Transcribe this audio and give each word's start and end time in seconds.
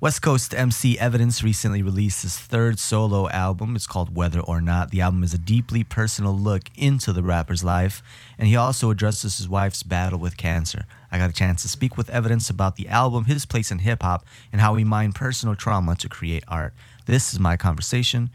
West 0.00 0.22
Coast 0.22 0.54
MC 0.54 0.96
Evidence 0.96 1.42
recently 1.42 1.82
released 1.82 2.22
his 2.22 2.38
third 2.38 2.78
solo 2.78 3.28
album. 3.30 3.74
It's 3.74 3.88
called 3.88 4.14
Weather 4.14 4.38
or 4.38 4.60
Not. 4.60 4.92
The 4.92 5.00
album 5.00 5.24
is 5.24 5.34
a 5.34 5.38
deeply 5.38 5.82
personal 5.82 6.38
look 6.38 6.70
into 6.76 7.12
the 7.12 7.24
rapper's 7.24 7.64
life, 7.64 8.00
and 8.38 8.46
he 8.46 8.54
also 8.54 8.90
addresses 8.90 9.38
his 9.38 9.48
wife's 9.48 9.82
battle 9.82 10.20
with 10.20 10.36
cancer. 10.36 10.84
I 11.10 11.18
got 11.18 11.30
a 11.30 11.32
chance 11.32 11.62
to 11.62 11.68
speak 11.68 11.96
with 11.96 12.10
Evidence 12.10 12.48
about 12.48 12.76
the 12.76 12.86
album, 12.86 13.24
his 13.24 13.44
place 13.44 13.72
in 13.72 13.80
hip 13.80 14.04
hop, 14.04 14.24
and 14.52 14.60
how 14.60 14.76
he 14.76 14.84
mined 14.84 15.16
personal 15.16 15.56
trauma 15.56 15.96
to 15.96 16.08
create 16.08 16.44
art. 16.46 16.74
This 17.06 17.32
is 17.32 17.40
my 17.40 17.56
conversation 17.56 18.30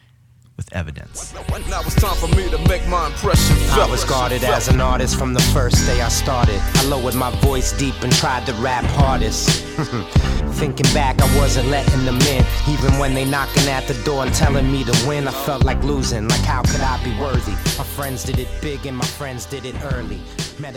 with 0.58 0.72
evidence. 0.74 1.34
Now 1.34 1.82
it's 1.82 1.96
time 1.96 2.16
for 2.16 2.28
me 2.36 2.50
to 2.50 2.58
make 2.70 2.88
my 2.88 3.08
impression 3.08 3.56
I 3.72 3.88
was 3.90 4.04
guarded 4.04 4.44
as 4.44 4.68
an 4.68 4.82
artist 4.82 5.18
from 5.18 5.34
the 5.34 5.42
first 5.42 5.86
day 5.88 6.02
I 6.02 6.10
started. 6.10 6.60
I 6.60 6.86
lowered 6.86 7.16
my 7.16 7.32
voice 7.42 7.72
deep 7.78 7.96
and 8.04 8.14
tried 8.14 8.46
to 8.46 8.54
rap 8.54 8.84
hardest. 8.86 9.50
Thinking 10.54 10.94
back, 10.94 11.20
I 11.22 11.38
wasn't 11.38 11.70
letting 11.70 12.06
them 12.06 12.20
in. 12.22 12.46
Even 12.70 13.00
when 13.00 13.14
they 13.16 13.26
knocking 13.26 13.68
at 13.68 13.88
the 13.88 13.96
door 14.04 14.26
and 14.26 14.34
telling 14.34 14.72
me 14.72 14.84
to 14.84 15.08
win, 15.08 15.28
I 15.28 15.32
felt 15.32 15.64
like 15.64 15.84
losing. 15.84 16.28
Like 16.28 16.42
how 16.42 16.62
could 16.62 16.82
I 16.82 17.04
be 17.04 17.20
worthy? 17.20 17.54
My 17.78 17.86
friends 17.96 18.24
did 18.24 18.38
it 18.38 18.48
big 18.62 18.86
and 18.86 18.98
my 18.98 19.06
friends 19.06 19.46
did 19.46 19.66
it 19.66 19.76
early. 19.86 20.18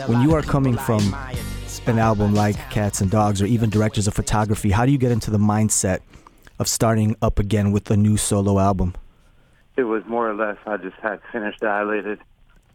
When 0.07 0.21
you 0.21 0.33
are 0.33 0.41
coming 0.41 0.77
from 0.77 1.15
an 1.85 1.99
album 1.99 2.33
like 2.33 2.55
Cats 2.71 3.01
and 3.01 3.11
Dogs 3.11 3.41
or 3.41 3.45
even 3.45 3.69
directors 3.69 4.07
of 4.07 4.13
photography, 4.15 4.71
how 4.71 4.85
do 4.85 4.91
you 4.91 4.97
get 4.97 5.11
into 5.11 5.29
the 5.29 5.37
mindset 5.37 5.99
of 6.59 6.67
starting 6.67 7.15
up 7.21 7.37
again 7.37 7.71
with 7.71 7.91
a 7.91 7.97
new 7.97 8.17
solo 8.17 8.57
album? 8.59 8.95
It 9.77 9.83
was 9.83 10.03
more 10.07 10.29
or 10.29 10.33
less 10.33 10.57
I 10.65 10.77
just 10.77 10.97
had 10.97 11.21
finished 11.31 11.59
Dilated, 11.59 12.19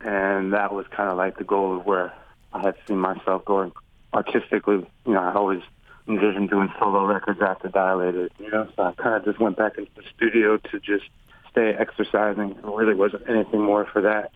and 0.01 0.53
that 0.53 0.73
was 0.73 0.87
kind 0.87 1.11
of 1.11 1.19
like 1.19 1.37
the 1.37 1.45
goal 1.45 1.77
of 1.77 1.85
where 1.85 2.15
I 2.53 2.61
had 2.61 2.77
seen 2.87 2.99
myself 2.99 3.45
going 3.45 3.73
artistically. 4.15 4.87
You 5.05 5.13
know, 5.13 5.21
I 5.21 5.35
always 5.35 5.63
envisioned 6.09 6.49
doing 6.49 6.73
solo 6.79 7.05
records 7.05 7.41
after 7.43 7.69
Dilated. 7.69 8.33
You 8.39 8.51
know, 8.51 8.69
so 8.77 8.85
I 8.85 8.93
kind 8.93 9.17
of 9.17 9.25
just 9.25 9.41
went 9.41 9.57
back 9.57 9.77
into 9.77 9.91
the 9.97 10.03
studio 10.15 10.57
to 10.57 10.81
just 10.81 11.05
stay 11.51 11.75
exercising. 11.75 12.55
There 12.63 12.71
really 12.71 12.95
wasn't 12.95 13.29
anything 13.29 13.63
more 13.63 13.85
for 13.85 14.01
that. 14.03 14.31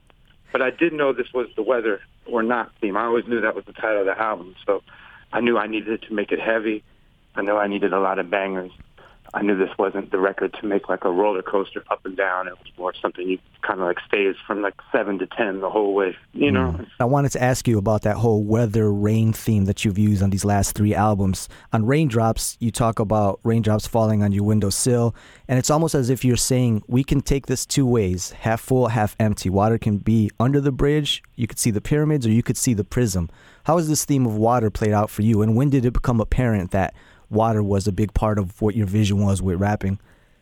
But 0.53 0.63
I 0.63 0.71
did 0.71 0.93
know 0.93 1.13
this 1.13 1.33
was 1.33 1.49
the 1.55 1.63
weather 1.63 2.01
or 2.27 2.43
not 2.43 2.73
theme. 2.81 2.97
I 2.97 3.05
always 3.05 3.27
knew 3.27 3.41
that 3.41 3.55
was 3.55 3.65
the 3.65 3.73
title 3.73 4.01
of 4.01 4.07
the 4.07 4.21
album, 4.21 4.55
so 4.65 4.83
I 5.33 5.41
knew 5.41 5.57
I 5.57 5.67
needed 5.67 6.03
to 6.03 6.15
make 6.15 6.33
it 6.33 6.41
heavy. 6.41 6.83
I 7.35 7.43
know 7.43 7.59
I 7.59 7.69
needed 7.69 7.93
a 7.93 8.01
lot 8.01 8.19
of 8.19 8.31
bangers. 8.31 8.73
I 9.37 9.43
knew 9.43 9.55
this 9.55 9.77
wasn't 9.79 10.11
the 10.13 10.19
record 10.19 10.57
to 10.63 10.67
make 10.67 10.89
like 10.89 11.05
a 11.05 11.11
roller 11.11 11.43
coaster 11.43 11.85
up 11.91 12.07
and 12.07 12.17
down. 12.17 12.49
It 12.49 12.55
was 12.55 12.73
more 12.79 12.95
something 13.03 13.29
you 13.29 13.39
kind 13.61 13.81
of 13.81 13.87
like 13.87 13.99
stays 14.09 14.35
from 14.47 14.63
like 14.63 14.73
seven 14.91 15.19
to 15.19 15.27
ten 15.27 15.61
the 15.61 15.69
whole 15.69 15.93
way. 15.93 16.17
You 16.33 16.51
know. 16.51 16.75
Mm. 16.79 16.89
I 16.99 17.05
wanted 17.05 17.33
to 17.33 17.43
ask 17.43 17.69
you 17.69 17.77
about 17.77 18.01
that 18.03 18.17
whole 18.17 18.43
weather 18.43 18.91
rain 18.91 19.35
theme 19.35 19.67
that 19.67 19.85
you've 19.85 19.99
used 19.99 20.23
on 20.23 20.31
these 20.31 20.47
last 20.47 20.75
three 20.75 20.95
albums. 20.95 21.51
On 21.75 21.85
Raindrops, 21.85 22.57
you 22.61 22.71
talk 22.71 22.99
about 22.99 23.39
raindrops 23.43 23.87
falling 23.87 24.23
on 24.23 24.33
your 24.33 24.45
windowsill, 24.45 25.15
and 25.49 25.59
it's 25.59 25.69
almost 25.69 25.95
as 25.95 26.09
if 26.09 26.25
you're 26.25 26.39
saying 26.39 26.83
we 26.87 27.05
can 27.05 27.21
take 27.21 27.45
this 27.45 27.67
two 27.67 27.85
ways: 27.85 28.31
half 28.31 28.63
full, 28.63 28.89
half 28.89 29.15
empty. 29.21 29.51
Water 29.51 29.77
can 29.77 29.99
be 29.99 30.31
under 30.41 30.63
the 30.63 30.73
bridge. 30.73 31.23
You 31.35 31.47
could 31.47 31.59
see 31.59 31.71
the 31.71 31.83
pyramids, 31.83 32.27
or 32.27 32.31
you 32.31 32.43
could 32.43 32.57
see 32.57 32.73
the 32.73 32.85
prism. 32.85 33.29
How 33.65 33.77
has 33.77 33.87
this 33.87 34.07
theme 34.07 34.25
of 34.25 34.35
water 34.35 34.71
played 34.71 34.93
out 34.93 35.11
for 35.11 35.21
you, 35.21 35.43
and 35.43 35.55
when 35.55 35.69
did 35.69 35.85
it 35.85 35.93
become 35.93 36.23
apparent 36.23 36.71
that 36.71 36.95
water 37.31 37.63
was 37.63 37.87
a 37.87 37.93
big 37.93 38.15
part 38.15 38.39
of 38.39 38.61
what 38.61 38.75
your 38.75 38.87
vision 38.87 39.25
was 39.25 39.43
with 39.43 39.61
rapping? 39.61 39.99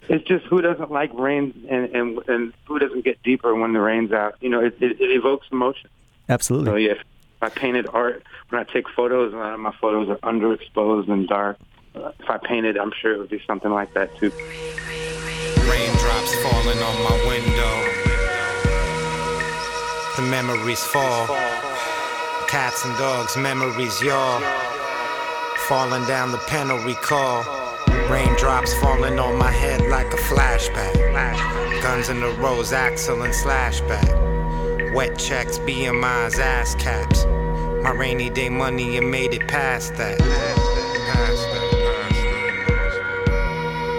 It's 0.08 0.24
just 0.26 0.44
who 0.46 0.60
doesn't 0.60 0.90
like 0.90 1.12
rain 1.14 1.66
and 1.70 1.84
and, 1.94 2.28
and 2.28 2.52
who 2.66 2.78
doesn't 2.78 3.04
get 3.04 3.22
deeper 3.22 3.54
when 3.54 3.72
the 3.72 3.80
rain's 3.80 4.12
out. 4.12 4.34
You 4.40 4.50
know, 4.50 4.60
it, 4.60 4.76
it, 4.80 5.00
it 5.00 5.10
evokes 5.10 5.46
emotion. 5.50 5.88
Absolutely. 6.28 6.70
So 6.70 6.76
yeah, 6.76 6.92
if 6.92 7.02
I 7.40 7.48
painted 7.48 7.86
art, 7.92 8.22
when 8.50 8.60
I 8.60 8.64
take 8.70 8.88
photos, 8.90 9.32
a 9.32 9.36
lot 9.36 9.54
of 9.54 9.60
my 9.60 9.74
photos 9.80 10.08
are 10.10 10.18
underexposed 10.18 11.10
and 11.10 11.26
dark. 11.26 11.56
Uh, 11.94 12.12
if 12.18 12.28
I 12.28 12.38
painted, 12.38 12.76
I'm 12.76 12.92
sure 13.00 13.14
it 13.14 13.18
would 13.18 13.30
be 13.30 13.42
something 13.46 13.70
like 13.70 13.94
that 13.94 14.14
too. 14.18 14.30
Raindrops 15.70 16.34
falling 16.42 16.78
on 16.78 16.96
my 17.04 17.24
window. 17.26 17.90
The 20.16 20.22
memories 20.30 20.84
fall. 20.84 21.26
Cats 22.46 22.84
and 22.84 22.96
dogs, 22.98 23.36
memories, 23.36 24.02
y'all 24.02 24.73
falling 25.68 26.04
down 26.06 26.30
the 26.30 26.38
panel 26.38 26.78
recall. 26.78 27.42
Raindrops 28.10 28.74
falling 28.74 29.18
on 29.18 29.38
my 29.38 29.50
head 29.50 29.88
like 29.88 30.12
a 30.12 30.16
flashback. 30.16 30.92
Guns 31.82 32.10
in 32.10 32.20
the 32.20 32.30
rose, 32.32 32.72
Axl 32.72 33.24
and 33.24 33.32
slashback. 33.32 34.92
Wet 34.94 35.18
checks, 35.18 35.58
BMI's, 35.58 36.36
ASCAPs. 36.36 37.82
My 37.82 37.92
rainy 37.92 38.28
day 38.28 38.50
money, 38.50 38.98
and 38.98 39.10
made 39.10 39.32
it 39.32 39.48
past 39.48 39.94
that. 39.96 40.20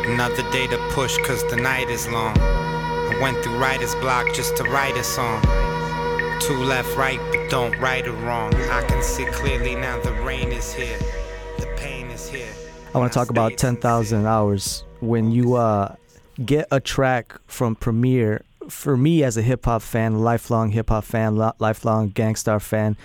Another 0.06 0.44
day 0.52 0.68
to 0.68 0.78
push, 0.92 1.18
cause 1.20 1.44
the 1.50 1.56
night 1.56 1.90
is 1.90 2.08
long. 2.08 2.38
I 2.38 3.18
went 3.22 3.44
through 3.44 3.58
writer's 3.58 3.96
block 3.96 4.34
just 4.34 4.56
to 4.58 4.64
write 4.66 4.98
a 4.98 5.04
song. 5.04 5.42
Two 6.40 6.58
left, 6.64 6.96
right, 6.96 7.20
but 7.32 7.50
don't 7.50 7.76
right 7.80 8.08
or 8.08 8.14
wrong. 8.14 8.54
I 8.54 8.84
can 8.84 9.02
see 9.02 9.26
clearly 9.26 9.76
now 9.76 10.00
the 10.00 10.14
rain 10.14 10.52
is 10.52 10.72
here. 10.72 11.00
I 12.96 12.98
want 12.98 13.12
to 13.12 13.20
talk 13.20 13.30
about 13.30 13.58
10,000 13.58 14.26
hours. 14.26 14.86
When 15.02 15.30
you 15.30 15.56
uh, 15.56 15.96
get 16.46 16.66
a 16.72 16.80
track 16.80 17.36
from 17.46 17.76
Premier, 17.76 18.46
for 18.70 18.96
me 18.96 19.22
as 19.22 19.36
a 19.36 19.42
hip 19.42 19.66
hop 19.66 19.82
fan, 19.82 20.20
lifelong 20.20 20.72
hip 20.72 20.90
hop 20.90 21.04
fan, 21.04 21.36
lifelong 21.36 22.08
Gang 22.10 22.38
Starr 22.38 22.62
fan, 22.62 22.96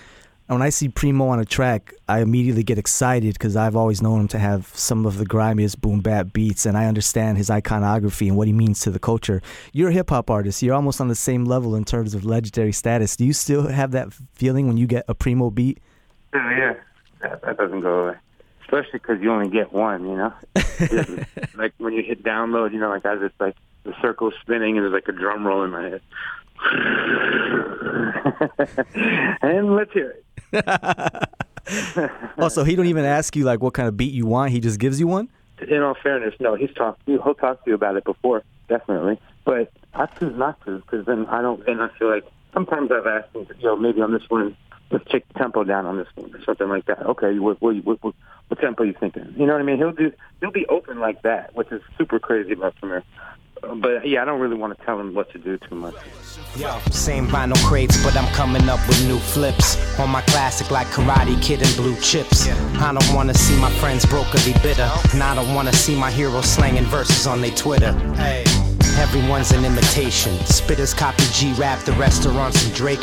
when 0.46 0.62
I 0.62 0.68
see 0.68 0.88
Primo 0.88 1.26
on 1.26 1.40
a 1.40 1.44
track, 1.44 1.92
I 2.08 2.20
immediately 2.20 2.62
get 2.62 2.78
excited 2.78 3.32
because 3.32 3.56
I've 3.56 3.74
always 3.74 4.00
known 4.00 4.20
him 4.20 4.28
to 4.28 4.38
have 4.38 4.70
some 4.74 5.06
of 5.06 5.18
the 5.18 5.24
grimiest 5.24 5.80
boom 5.80 6.02
bap 6.02 6.32
beats, 6.32 6.66
and 6.66 6.78
I 6.78 6.86
understand 6.86 7.36
his 7.36 7.50
iconography 7.50 8.28
and 8.28 8.36
what 8.36 8.46
he 8.46 8.52
means 8.52 8.78
to 8.82 8.92
the 8.92 9.00
culture. 9.00 9.42
You're 9.72 9.88
a 9.88 9.92
hip 9.92 10.10
hop 10.10 10.30
artist. 10.30 10.62
You're 10.62 10.76
almost 10.76 11.00
on 11.00 11.08
the 11.08 11.16
same 11.16 11.46
level 11.46 11.74
in 11.74 11.84
terms 11.84 12.14
of 12.14 12.24
legendary 12.24 12.72
status. 12.72 13.16
Do 13.16 13.24
you 13.24 13.32
still 13.32 13.66
have 13.66 13.90
that 13.90 14.12
feeling 14.34 14.68
when 14.68 14.76
you 14.76 14.86
get 14.86 15.04
a 15.08 15.16
Primo 15.16 15.50
beat? 15.50 15.78
Yeah, 16.32 16.74
that, 17.22 17.42
that 17.42 17.56
doesn't 17.56 17.80
go 17.80 18.06
away 18.06 18.16
especially 18.70 19.00
because 19.00 19.20
you 19.20 19.32
only 19.32 19.48
get 19.48 19.72
one. 19.72 20.08
You 20.08 20.16
know, 20.16 20.32
like 21.56 21.74
when 21.78 21.92
you 21.92 22.02
hit 22.02 22.22
download, 22.22 22.72
you 22.72 22.78
know, 22.78 22.88
like 22.88 23.04
as 23.04 23.18
it's 23.22 23.38
like 23.40 23.56
the 23.84 23.94
circle's 24.00 24.34
spinning 24.40 24.76
and 24.76 24.84
there's 24.84 24.92
like 24.92 25.08
a 25.08 25.12
drum 25.12 25.46
roll 25.46 25.64
in 25.64 25.70
my 25.70 25.88
head. 25.88 26.00
and 29.42 29.74
let's 29.74 29.92
hear 29.92 30.16
it. 30.52 30.52
also, 32.38 32.64
he 32.64 32.76
don't 32.76 32.86
even 32.86 33.04
ask 33.04 33.34
you 33.34 33.44
like 33.44 33.60
what 33.60 33.74
kind 33.74 33.88
of 33.88 33.96
beat 33.96 34.12
you 34.12 34.26
want. 34.26 34.52
He 34.52 34.60
just 34.60 34.78
gives 34.78 35.00
you 35.00 35.06
one. 35.06 35.28
In 35.68 35.82
all 35.82 35.96
fairness, 36.02 36.34
no, 36.40 36.54
he's 36.54 36.72
talked. 36.72 37.02
He'll 37.06 37.34
talk 37.34 37.64
to 37.64 37.70
you 37.70 37.74
about 37.74 37.96
it 37.96 38.04
before, 38.04 38.42
definitely. 38.68 39.20
But 39.44 39.72
I 39.94 40.06
choose 40.06 40.36
not 40.36 40.64
to 40.64 40.78
because 40.78 41.06
then 41.06 41.26
I 41.26 41.42
don't. 41.42 41.66
And 41.68 41.82
I 41.82 41.88
feel 41.98 42.08
like 42.08 42.24
sometimes 42.52 42.90
I've 42.92 43.06
asked 43.06 43.34
him, 43.34 43.46
you 43.58 43.64
know, 43.66 43.76
maybe 43.76 44.00
on 44.00 44.12
this 44.12 44.28
one, 44.28 44.56
let's 44.90 45.04
take 45.10 45.26
the 45.28 45.38
tempo 45.38 45.64
down 45.64 45.86
on 45.86 45.96
this 45.96 46.08
one 46.14 46.34
or 46.34 46.42
something 46.44 46.68
like 46.68 46.86
that. 46.86 47.00
Okay, 47.06 47.38
what, 47.38 47.60
what, 47.60 47.76
what, 47.84 48.02
what, 48.02 48.14
what 48.48 48.60
tempo 48.60 48.82
are 48.82 48.86
you 48.86 48.94
thinking? 48.98 49.34
You 49.36 49.46
know 49.46 49.52
what 49.52 49.62
I 49.62 49.64
mean? 49.64 49.78
He'll 49.78 49.92
do. 49.92 50.12
He'll 50.40 50.50
be 50.50 50.66
open 50.66 50.98
like 50.98 51.22
that, 51.22 51.54
which 51.54 51.70
is 51.70 51.82
super 51.96 52.18
crazy 52.18 52.52
about 52.52 52.76
Premier. 52.76 53.04
But 53.62 54.08
yeah, 54.08 54.22
I 54.22 54.24
don't 54.24 54.40
really 54.40 54.56
want 54.56 54.78
to 54.78 54.84
tell 54.86 54.98
him 54.98 55.14
what 55.14 55.30
to 55.32 55.38
do 55.38 55.58
too 55.58 55.74
much. 55.74 55.94
Yo, 56.56 56.78
same 56.90 57.26
vinyl 57.26 57.62
crates, 57.66 58.02
but 58.02 58.16
I'm 58.16 58.26
coming 58.32 58.68
up 58.70 58.80
with 58.88 59.06
new 59.06 59.18
flips 59.18 59.76
on 60.00 60.08
my 60.08 60.22
classic 60.22 60.70
like 60.70 60.86
Karate 60.88 61.40
Kid 61.42 61.62
and 61.62 61.76
Blue 61.76 61.94
Chips. 62.00 62.48
I 62.48 62.92
don't 62.92 63.14
want 63.14 63.28
to 63.28 63.34
see 63.34 63.58
my 63.60 63.70
friends 63.72 64.06
brokily 64.06 64.54
bitter, 64.62 64.90
and 65.12 65.22
I 65.22 65.34
don't 65.34 65.54
want 65.54 65.68
to 65.68 65.74
see 65.76 65.94
my 65.94 66.10
heroes 66.10 66.46
slanging 66.46 66.84
verses 66.84 67.26
on 67.26 67.42
their 67.42 67.50
Twitter. 67.50 67.92
Hey. 68.14 68.59
Everyone's 69.00 69.50
an 69.52 69.64
imitation. 69.64 70.32
Spitters 70.44 70.94
copy 70.94 71.24
G 71.32 71.54
Rap, 71.54 71.82
the 71.84 71.92
restaurants 71.92 72.62
and 72.66 72.74
Drake. 72.74 73.00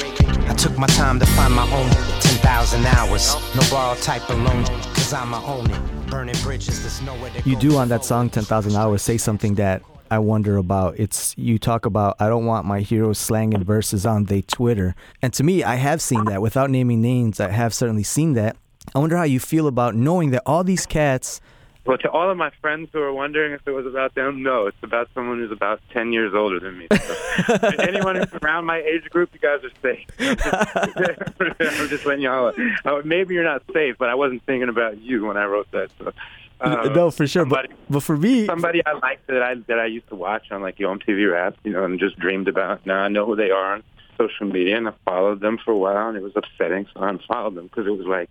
I 0.47 0.53
took 0.53 0.77
my 0.77 0.85
time 0.85 1.19
to 1.19 1.25
find 1.25 1.51
my 1.51 1.63
own 1.73 1.89
10,000 2.21 2.85
hours. 2.85 3.35
No 3.55 3.63
borrowed 3.71 3.97
type 3.97 4.29
alone, 4.29 4.63
cause 4.93 5.11
I'm 5.11 5.29
my 5.29 5.43
own 5.43 5.69
it. 5.71 6.07
Burning 6.07 6.35
bridges, 6.43 6.81
there's 6.81 7.01
nowhere 7.01 7.31
to 7.31 7.49
You 7.49 7.55
do 7.55 7.77
on 7.77 7.89
that 7.89 8.05
song 8.05 8.29
10,000 8.29 8.75
hours 8.75 9.01
say 9.01 9.17
something 9.17 9.55
that 9.55 9.81
I 10.11 10.19
wonder 10.19 10.57
about. 10.57 10.99
It's 10.99 11.35
you 11.35 11.57
talk 11.57 11.87
about 11.87 12.15
I 12.19 12.29
don't 12.29 12.45
want 12.45 12.67
my 12.67 12.81
heroes 12.81 13.17
slanging 13.17 13.63
verses 13.63 14.05
on 14.05 14.25
they 14.25 14.43
Twitter. 14.43 14.95
And 15.23 15.33
to 15.33 15.43
me, 15.43 15.63
I 15.63 15.75
have 15.75 15.99
seen 15.99 16.25
that 16.25 16.43
without 16.43 16.69
naming 16.69 17.01
names. 17.01 17.39
I 17.39 17.49
have 17.49 17.73
certainly 17.73 18.03
seen 18.03 18.33
that. 18.33 18.55
I 18.93 18.99
wonder 18.99 19.17
how 19.17 19.23
you 19.23 19.39
feel 19.39 19.65
about 19.65 19.95
knowing 19.95 20.29
that 20.29 20.43
all 20.45 20.63
these 20.63 20.85
cats 20.85 21.41
well, 21.87 21.97
to 21.99 22.11
all 22.11 22.29
of 22.29 22.37
my 22.37 22.51
friends 22.61 22.89
who 22.91 23.01
are 23.01 23.13
wondering 23.13 23.53
if 23.53 23.61
it 23.65 23.71
was 23.71 23.85
about 23.85 24.13
them, 24.13 24.43
no, 24.43 24.67
it's 24.67 24.77
about 24.83 25.09
someone 25.15 25.39
who's 25.39 25.51
about 25.51 25.81
10 25.91 26.11
years 26.11 26.33
older 26.33 26.59
than 26.59 26.77
me. 26.77 26.87
So, 26.91 27.57
anyone 27.79 28.17
who's 28.17 28.33
around 28.41 28.65
my 28.65 28.79
age 28.79 29.09
group, 29.09 29.29
you 29.33 29.39
guys 29.39 29.63
are 29.63 29.71
safe. 29.81 30.05
I'm 31.79 31.87
just 31.87 32.05
letting 32.05 32.23
y'all 32.23 32.53
know. 32.83 33.01
Maybe 33.05 33.35
you're 33.35 33.43
not 33.43 33.63
safe, 33.73 33.95
but 33.97 34.09
I 34.09 34.15
wasn't 34.15 34.43
thinking 34.43 34.69
about 34.69 34.99
you 34.99 35.25
when 35.25 35.37
I 35.37 35.45
wrote 35.45 35.71
that. 35.71 35.89
So. 35.97 36.11
Uh, 36.59 36.89
no, 36.93 37.09
for 37.11 37.25
sure. 37.25 37.43
Somebody, 37.43 37.69
but, 37.69 37.77
but 37.89 37.99
for 38.01 38.17
me, 38.17 38.47
somebody 38.47 38.85
I 38.85 38.93
liked 38.93 39.27
that 39.27 39.43
I 39.43 39.55
that 39.67 39.79
I 39.79 39.85
used 39.85 40.09
to 40.09 40.15
watch 40.15 40.51
on 40.51 40.61
like 40.61 40.79
Yo 40.79 40.93
MTV 40.93 41.31
Rap, 41.31 41.55
you 41.63 41.71
know, 41.71 41.85
and 41.85 41.99
just 41.99 42.17
dreamed 42.17 42.47
about. 42.47 42.85
Now 42.85 42.99
I 42.99 43.07
know 43.09 43.25
who 43.25 43.35
they 43.35 43.51
are 43.51 43.75
on 43.75 43.83
social 44.17 44.47
media, 44.47 44.75
and 44.75 44.89
I 44.89 44.93
followed 45.05 45.39
them 45.39 45.59
for 45.63 45.71
a 45.71 45.77
while, 45.77 46.09
and 46.09 46.17
it 46.17 46.23
was 46.23 46.33
upsetting, 46.35 46.87
so 46.93 47.01
I 47.01 47.09
unfollowed 47.09 47.55
them 47.55 47.67
because 47.67 47.85
it 47.85 47.91
was 47.91 48.07
like 48.07 48.29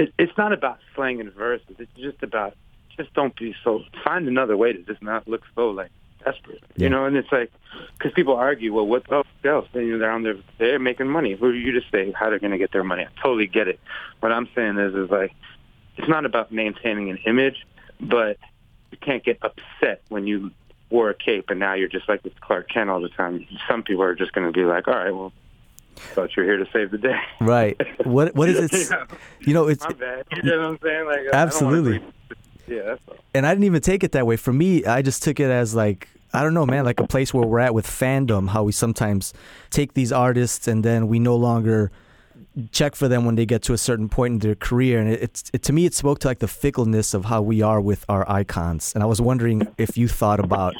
it, 0.00 0.14
it's 0.18 0.36
not 0.38 0.52
about 0.52 0.78
slang 0.94 1.20
and 1.20 1.32
verses. 1.32 1.76
It's 1.78 1.92
just 1.96 2.22
about 2.22 2.56
just 2.96 3.12
don't 3.14 3.36
be 3.36 3.54
so. 3.62 3.82
Find 4.02 4.26
another 4.28 4.56
way 4.56 4.72
to 4.72 4.82
just 4.82 5.02
not 5.02 5.28
look 5.28 5.42
so 5.54 5.70
like 5.70 5.90
desperate. 6.24 6.62
Yeah. 6.76 6.84
You 6.84 6.88
know, 6.90 7.04
and 7.04 7.16
it's 7.16 7.30
like 7.30 7.52
because 7.96 8.12
people 8.12 8.34
argue, 8.34 8.72
well, 8.72 8.86
what 8.86 9.10
else? 9.12 9.26
You 9.44 9.62
know, 9.72 9.98
they're 9.98 10.10
on 10.10 10.22
there, 10.22 10.36
they're 10.58 10.78
making 10.78 11.08
money. 11.08 11.34
Who 11.34 11.46
are 11.46 11.54
you 11.54 11.72
to 11.72 11.82
say 11.92 12.12
how 12.12 12.30
they're 12.30 12.38
going 12.38 12.52
to 12.52 12.58
get 12.58 12.72
their 12.72 12.84
money? 12.84 13.04
I 13.04 13.20
totally 13.20 13.46
get 13.46 13.68
it. 13.68 13.78
What 14.20 14.32
I'm 14.32 14.48
saying 14.54 14.78
is, 14.78 14.94
is 14.94 15.10
like 15.10 15.32
it's 15.96 16.08
not 16.08 16.24
about 16.24 16.50
maintaining 16.50 17.10
an 17.10 17.18
image, 17.26 17.66
but 18.00 18.38
you 18.90 18.98
can't 18.98 19.22
get 19.22 19.38
upset 19.42 20.02
when 20.08 20.26
you 20.26 20.50
wore 20.88 21.10
a 21.10 21.14
cape 21.14 21.50
and 21.50 21.60
now 21.60 21.74
you're 21.74 21.88
just 21.88 22.08
like 22.08 22.24
with 22.24 22.40
Clark 22.40 22.68
Kent 22.68 22.90
all 22.90 23.00
the 23.00 23.10
time. 23.10 23.46
Some 23.68 23.82
people 23.82 24.02
are 24.02 24.14
just 24.14 24.32
going 24.32 24.46
to 24.46 24.52
be 24.52 24.64
like, 24.64 24.88
all 24.88 24.94
right, 24.94 25.14
well, 25.14 25.32
thought 26.14 26.36
you're 26.36 26.44
here 26.46 26.56
to 26.56 26.66
save 26.72 26.90
the 26.90 26.98
day. 26.98 27.18
Right. 27.40 27.80
What 28.06 28.34
what 28.34 28.48
is 28.48 28.58
it? 28.72 28.90
Yeah. 28.90 29.04
You 29.40 29.54
know, 29.54 29.68
it's 29.68 29.84
My 29.84 29.92
bad. 29.92 30.24
You 30.36 30.42
know 30.42 30.58
what 30.58 30.66
I'm 30.66 30.78
saying? 30.82 31.06
Like, 31.06 31.18
I 31.18 31.22
don't 31.22 31.26
wanna 31.32 31.36
Absolutely. 31.36 32.04
Yeah, 32.66 32.82
that's 32.82 33.02
all. 33.08 33.16
and 33.34 33.46
I 33.46 33.50
didn't 33.52 33.64
even 33.64 33.80
take 33.82 34.04
it 34.04 34.12
that 34.12 34.26
way. 34.26 34.36
For 34.36 34.52
me, 34.52 34.84
I 34.84 35.02
just 35.02 35.22
took 35.22 35.40
it 35.40 35.50
as 35.50 35.74
like 35.74 36.08
I 36.32 36.42
don't 36.44 36.54
know, 36.54 36.64
man, 36.66 36.84
like 36.84 37.00
a 37.00 37.06
place 37.06 37.34
where 37.34 37.44
we're 37.46 37.58
at 37.58 37.74
with 37.74 37.86
fandom. 37.86 38.48
How 38.50 38.62
we 38.62 38.72
sometimes 38.72 39.32
take 39.70 39.94
these 39.94 40.12
artists 40.12 40.68
and 40.68 40.84
then 40.84 41.08
we 41.08 41.18
no 41.18 41.34
longer 41.36 41.90
check 42.72 42.94
for 42.94 43.08
them 43.08 43.24
when 43.24 43.34
they 43.36 43.46
get 43.46 43.62
to 43.62 43.72
a 43.72 43.78
certain 43.78 44.08
point 44.08 44.34
in 44.34 44.38
their 44.40 44.54
career. 44.54 45.00
And 45.00 45.10
it, 45.10 45.22
it's 45.22 45.50
it, 45.52 45.62
to 45.64 45.72
me, 45.72 45.86
it 45.86 45.94
spoke 45.94 46.20
to 46.20 46.28
like 46.28 46.38
the 46.38 46.48
fickleness 46.48 47.14
of 47.14 47.24
how 47.26 47.42
we 47.42 47.62
are 47.62 47.80
with 47.80 48.04
our 48.08 48.28
icons. 48.30 48.92
And 48.94 49.02
I 49.02 49.06
was 49.06 49.20
wondering 49.20 49.66
if 49.78 49.96
you 49.98 50.06
thought 50.08 50.38
about 50.40 50.74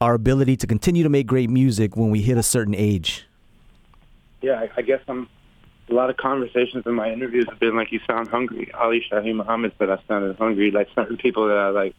our 0.00 0.14
ability 0.14 0.56
to 0.56 0.66
continue 0.66 1.02
to 1.02 1.08
make 1.08 1.26
great 1.26 1.50
music 1.50 1.96
when 1.96 2.10
we 2.10 2.22
hit 2.22 2.36
a 2.38 2.42
certain 2.42 2.74
age. 2.74 3.26
Yeah, 4.44 4.60
I, 4.60 4.68
I 4.76 4.82
guess 4.82 5.00
I'm. 5.08 5.28
A 5.90 5.92
lot 5.92 6.08
of 6.08 6.16
conversations 6.16 6.84
in 6.86 6.94
my 6.94 7.10
interviews 7.12 7.46
have 7.48 7.58
been 7.58 7.76
like, 7.76 7.92
"You 7.92 8.00
sound 8.06 8.28
hungry." 8.28 8.70
Ali 8.74 9.04
Shaheed 9.10 9.34
Muhammad 9.34 9.72
said 9.78 9.88
I 9.88 9.98
sounded 10.06 10.36
hungry. 10.36 10.70
Like 10.70 10.88
certain 10.94 11.16
people 11.16 11.48
that 11.48 11.56
I 11.56 11.68
like, 11.70 11.94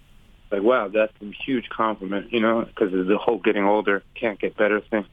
like, 0.51 0.61
wow, 0.61 0.87
that's 0.87 1.13
a 1.21 1.31
huge 1.45 1.69
compliment, 1.69 2.31
you 2.31 2.39
know, 2.39 2.65
because 2.65 2.91
the 2.91 3.17
whole 3.17 3.39
getting 3.39 3.63
older, 3.63 4.03
can't 4.13 4.39
get 4.39 4.55
better 4.57 4.79
thing. 4.79 5.05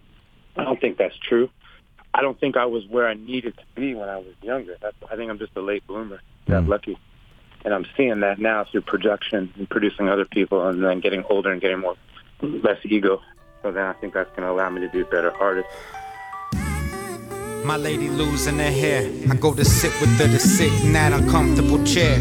I 0.57 0.65
don't 0.65 0.81
think 0.81 0.99
that's 0.99 1.17
true. 1.19 1.49
I 2.15 2.21
don't 2.21 2.39
think 2.39 2.57
I 2.59 2.67
was 2.67 2.87
where 2.87 3.09
I 3.09 3.15
needed 3.15 3.55
to 3.57 3.65
be 3.75 3.95
when 3.95 4.11
I 4.11 4.19
was 4.19 4.35
younger. 4.43 4.77
That's, 4.81 4.97
I 5.11 5.17
think 5.17 5.31
I'm 5.31 5.39
just 5.39 5.57
a 5.57 5.63
late 5.63 5.87
bloomer. 5.87 6.21
Got 6.49 6.65
Mm. 6.65 6.69
lucky, 6.69 6.99
and 7.65 7.73
I'm 7.73 7.87
seeing 7.97 8.21
that 8.21 8.39
now 8.39 8.65
through 8.65 8.83
production 8.83 9.53
and 9.57 9.69
producing 9.71 10.09
other 10.09 10.27
people, 10.27 10.67
and 10.67 10.83
then 10.83 11.01
getting 11.01 11.25
older 11.31 11.51
and 11.51 11.61
getting 11.61 11.79
more 11.79 11.97
less 12.43 12.79
ego. 12.85 13.23
So 13.63 13.71
then 13.71 13.85
I 13.85 13.93
think 13.95 14.13
that's 14.15 14.31
going 14.31 14.43
to 14.43 14.51
allow 14.51 14.69
me 14.71 14.81
to 14.83 14.89
be 14.89 15.01
a 15.01 15.05
better 15.05 15.33
artist. 15.39 15.69
My 17.65 17.77
lady 17.77 18.09
losing 18.09 18.59
her 18.59 18.71
hair. 18.71 19.09
I 19.31 19.37
go 19.37 19.55
to 19.55 19.65
sit 19.65 19.93
with 20.01 20.11
her 20.19 20.27
to 20.27 20.39
sit 20.39 20.73
in 20.85 20.93
that 20.95 21.13
uncomfortable 21.13 21.83
chair. 21.85 22.19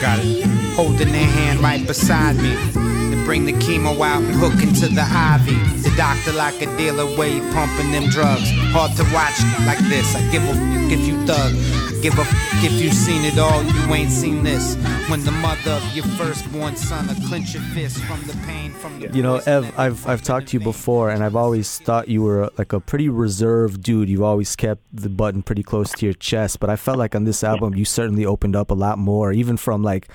Got 0.00 0.18
it. 0.24 0.44
Holding 0.74 1.08
her 1.08 1.14
hand 1.14 1.60
right 1.60 1.86
beside 1.86 2.36
me. 2.36 2.99
Bring 3.30 3.44
the 3.44 3.52
chemo 3.52 3.94
out 4.04 4.24
and 4.24 4.34
hook 4.34 4.60
into 4.60 4.88
the 4.88 5.02
IV. 5.06 5.84
The 5.84 5.94
doctor 5.96 6.32
like 6.32 6.60
a 6.62 6.66
dealer 6.76 7.06
way 7.16 7.38
pumping 7.52 7.92
them 7.92 8.10
drugs. 8.10 8.50
Hard 8.74 8.96
to 8.96 9.04
watch 9.14 9.38
like 9.64 9.78
this. 9.88 10.16
I 10.16 10.32
give 10.32 10.42
a 10.42 10.50
f- 10.50 10.90
if 10.90 11.06
you 11.06 11.14
thug. 11.26 11.52
I 11.54 12.00
give 12.02 12.18
a 12.18 12.22
f- 12.22 12.64
if 12.64 12.72
you 12.82 12.90
seen 12.90 13.24
it 13.24 13.38
all. 13.38 13.62
You 13.62 13.94
ain't 13.94 14.10
seen 14.10 14.42
this. 14.42 14.74
When 15.08 15.24
the 15.24 15.30
mother 15.30 15.70
of 15.70 15.94
your 15.94 16.06
firstborn 16.18 16.74
son 16.74 17.06
will 17.06 17.28
clench 17.28 17.54
your 17.54 17.62
fist 17.72 17.98
from 18.02 18.20
the 18.26 18.32
pain 18.48 18.72
from 18.72 18.98
the 18.98 19.12
You 19.16 19.22
know, 19.22 19.36
Ev, 19.46 19.78
I've 19.78 20.04
I've 20.08 20.22
talked 20.22 20.48
to 20.48 20.54
you 20.54 20.58
in 20.58 20.64
the 20.64 20.70
veins. 20.72 20.76
before, 20.78 21.10
and 21.10 21.22
I've 21.22 21.36
always 21.36 21.78
thought 21.78 22.08
you 22.08 22.22
were 22.24 22.50
like 22.58 22.72
a 22.72 22.80
pretty 22.80 23.08
reserved 23.08 23.80
dude. 23.80 24.08
You've 24.08 24.24
always 24.24 24.56
kept 24.56 24.82
the 24.92 25.08
button 25.08 25.44
pretty 25.44 25.62
close 25.62 25.92
to 25.92 26.04
your 26.04 26.14
chest, 26.14 26.58
but 26.58 26.68
I 26.68 26.74
felt 26.74 26.98
like 26.98 27.14
on 27.14 27.22
this 27.22 27.44
album 27.44 27.76
you 27.76 27.84
certainly 27.84 28.26
opened 28.26 28.56
up 28.56 28.72
a 28.72 28.74
lot 28.74 28.98
more, 28.98 29.30
even 29.30 29.56
from 29.56 29.84
like 29.84 30.08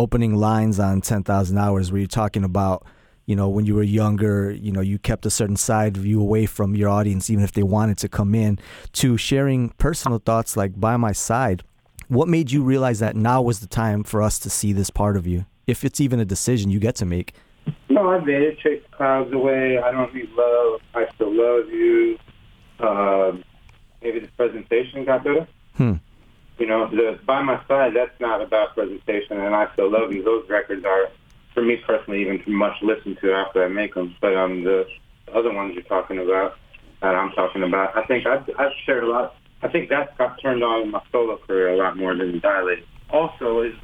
opening 0.00 0.34
lines 0.34 0.80
on 0.80 1.02
Ten 1.02 1.22
Thousand 1.22 1.58
Hours, 1.58 1.92
where 1.92 1.98
you're 1.98 2.08
talking 2.08 2.42
about, 2.42 2.86
you 3.26 3.36
know, 3.36 3.48
when 3.48 3.66
you 3.66 3.74
were 3.74 3.82
younger, 3.82 4.50
you 4.50 4.72
know, 4.72 4.80
you 4.80 4.98
kept 4.98 5.26
a 5.26 5.30
certain 5.30 5.56
side 5.56 5.98
of 5.98 6.06
you 6.06 6.20
away 6.20 6.46
from 6.46 6.74
your 6.74 6.88
audience, 6.88 7.28
even 7.28 7.44
if 7.44 7.52
they 7.52 7.62
wanted 7.62 7.98
to 7.98 8.08
come 8.08 8.34
in, 8.34 8.58
to 8.94 9.18
sharing 9.18 9.68
personal 9.78 10.18
thoughts 10.18 10.56
like 10.56 10.80
"By 10.80 10.96
My 10.96 11.12
Side." 11.12 11.62
What 12.08 12.26
made 12.26 12.50
you 12.50 12.62
realize 12.64 12.98
that 12.98 13.14
now 13.14 13.40
was 13.42 13.60
the 13.60 13.68
time 13.68 14.02
for 14.02 14.20
us 14.20 14.38
to 14.40 14.50
see 14.50 14.72
this 14.72 14.90
part 14.90 15.16
of 15.16 15.26
you, 15.26 15.44
if 15.66 15.84
it's 15.84 16.00
even 16.00 16.18
a 16.18 16.24
decision 16.24 16.70
you 16.70 16.80
get 16.80 16.96
to 16.96 17.06
make? 17.06 17.34
No, 17.88 18.10
I 18.10 18.18
made 18.24 18.42
it. 18.42 18.58
Chase 18.58 18.82
the 18.90 18.96
clouds 18.96 19.32
away. 19.32 19.78
I 19.78 19.92
don't 19.92 20.12
need 20.14 20.30
love. 20.30 20.80
I 20.94 21.06
still 21.14 21.30
love 21.30 21.68
you. 21.68 22.18
Um, 22.80 23.44
maybe 24.02 24.20
the 24.20 24.28
presentation 24.28 25.04
got 25.04 25.22
better. 25.22 25.46
Hmm. 25.76 25.94
You 26.60 26.66
know, 26.66 26.90
the 26.90 27.18
by 27.24 27.40
my 27.42 27.58
side. 27.66 27.96
That's 27.96 28.20
not 28.20 28.42
about 28.42 28.74
presentation, 28.74 29.40
and 29.40 29.54
I 29.54 29.72
still 29.72 29.90
love 29.90 30.12
you. 30.12 30.22
Those 30.22 30.46
records 30.50 30.84
are, 30.84 31.08
for 31.54 31.62
me 31.62 31.78
personally, 31.86 32.20
even 32.20 32.44
too 32.44 32.52
much 32.52 32.74
listened 32.82 33.16
to 33.22 33.32
after 33.32 33.64
I 33.64 33.68
make 33.68 33.94
them. 33.94 34.14
But 34.20 34.36
um, 34.36 34.62
the 34.62 34.86
other 35.34 35.52
ones 35.52 35.72
you're 35.72 35.82
talking 35.84 36.18
about, 36.18 36.58
that 37.00 37.14
I'm 37.14 37.30
talking 37.32 37.62
about, 37.62 37.96
I 37.96 38.04
think 38.04 38.26
I've, 38.26 38.48
I've 38.58 38.72
shared 38.84 39.04
a 39.04 39.08
lot. 39.08 39.36
I 39.62 39.68
think 39.68 39.88
that 39.88 40.18
got 40.18 40.38
turned 40.42 40.62
on 40.62 40.82
in 40.82 40.90
my 40.90 41.02
solo 41.10 41.38
career 41.38 41.70
a 41.70 41.76
lot 41.78 41.96
more 41.96 42.14
than 42.14 42.38
Dilated. 42.40 42.84
Also, 43.08 43.62
is 43.62 43.74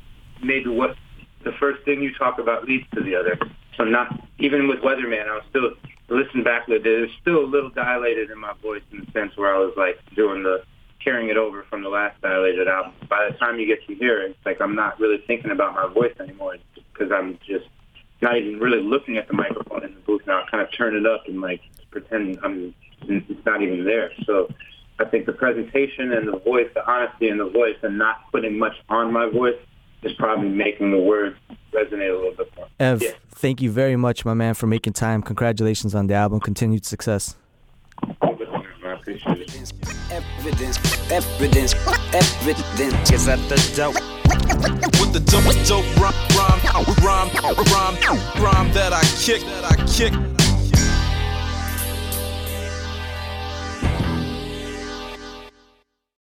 maybe 0.43 0.69
what 0.69 0.97
the 1.45 1.53
first 1.53 1.83
thing 1.87 2.03
you 2.03 2.13
talk 2.15 2.39
about 2.39 2.67
leads 2.67 2.87
to 2.95 3.03
the 3.03 3.17
other. 3.17 3.39
So 3.79 3.85
not 3.85 4.23
even 4.39 4.69
with 4.69 4.81
Weatherman, 4.81 5.27
I 5.27 5.35
was 5.37 5.45
still 5.49 5.71
listen 6.09 6.43
back 6.43 6.67
to 6.67 6.75
it. 6.75 6.85
There's 6.85 7.11
still 7.23 7.43
a 7.43 7.47
little 7.47 7.71
dilated 7.71 8.31
in 8.31 8.39
my 8.39 8.53
voice 8.63 8.83
in 8.93 9.01
the 9.01 9.11
sense 9.13 9.35
where 9.37 9.55
I 9.55 9.59
was 9.59 9.73
like 9.79 9.99
doing 10.15 10.43
the 10.43 10.63
carrying 11.07 11.29
it 11.31 11.37
over 11.37 11.63
from 11.71 11.85
the 11.85 11.89
last 11.89 12.21
dilated 12.21 12.67
album. 12.67 12.93
By 13.09 13.29
the 13.31 13.39
time 13.39 13.61
you 13.61 13.67
get 13.67 13.87
to 13.87 13.95
here, 13.95 14.23
it's 14.23 14.37
like 14.45 14.61
I'm 14.61 14.75
not 14.75 14.99
really 14.99 15.23
thinking 15.25 15.53
about 15.53 15.73
my 15.75 15.87
voice 15.95 16.13
anymore 16.19 16.57
because 16.93 17.13
I'm 17.13 17.39
just 17.47 17.67
not 18.21 18.37
even 18.37 18.59
really 18.59 18.83
looking 18.83 19.17
at 19.17 19.29
the 19.29 19.35
microphone 19.35 19.85
in 19.85 19.95
the 19.95 20.01
booth 20.01 20.23
now. 20.27 20.43
I 20.43 20.51
kind 20.51 20.61
of 20.67 20.73
turn 20.77 20.97
it 20.97 21.07
up 21.07 21.23
and 21.29 21.41
like 21.41 21.61
pretend 21.93 22.39
I'm 22.43 22.75
it's 23.03 23.47
not 23.47 23.63
even 23.63 23.85
there. 23.85 24.11
So 24.25 24.49
I 24.99 25.05
think 25.05 25.27
the 25.27 25.33
presentation 25.33 26.13
and 26.13 26.27
the 26.27 26.39
voice, 26.41 26.67
the 26.75 26.85
honesty 26.91 27.29
in 27.29 27.39
the 27.39 27.49
voice, 27.49 27.77
and 27.85 27.97
not 27.99 28.17
putting 28.33 28.59
much 28.59 28.75
on 28.89 29.13
my 29.13 29.29
voice 29.31 29.55
is 30.03 30.13
probably 30.15 30.49
making 30.49 30.91
the 30.91 30.99
words 30.99 31.37
resonate 31.73 32.11
a 32.11 32.15
little 32.17 32.33
bit 32.37 32.51
more. 32.57 32.67
Ev, 32.81 33.01
Yeah. 33.03 33.11
thank 33.31 33.63
you 33.63 33.71
very 33.71 33.95
much, 33.97 34.25
my 34.25 34.35
man, 34.35 34.55
for 34.55 34.67
making 34.67 34.95
time. 34.95 35.23
Congratulations 35.23 35.95
on 35.95 36.09
the 36.09 36.15
album. 36.15 36.41
Continued 36.41 36.85
success. 36.85 37.37
It. 39.57 39.73
Evidence, 40.11 40.79
evidence, 41.11 41.75
evidence 42.13 43.11
is 43.11 43.29
at 43.29 43.39
the 43.49 43.57
dope. 43.75 43.95
With 45.01 45.13
the 45.13 45.21
dope, 45.21 45.45
dope 45.67 45.85
rhyme, 45.97 46.21
rhyme, 46.37 46.85
rhyme, 47.03 47.31
rhyme, 47.73 48.43
rhyme 48.43 48.73
that 48.75 48.93
I 48.93 49.03
kick, 49.23 49.41
that 49.43 49.65
I 49.65 49.77
kick. 49.87 50.36